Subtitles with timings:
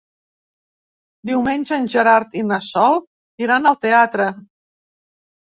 [1.31, 2.97] Diumenge en Gerard i na Sol
[3.47, 4.29] iran al teatre.